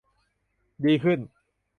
[0.83, 1.19] ดีขึ้น